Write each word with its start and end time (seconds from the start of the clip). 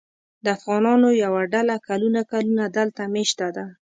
د 0.43 0.45
افغانانو 0.57 1.07
یوه 1.23 1.41
ډله 1.53 1.75
کلونه 1.87 2.21
کلونه 2.31 2.63
دلته 2.77 3.01
مېشته 3.13 3.47
ده. 3.55 3.65